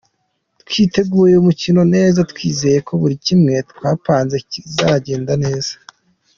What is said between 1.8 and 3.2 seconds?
neza, twizeye ko buri